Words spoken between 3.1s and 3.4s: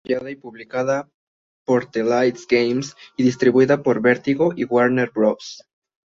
y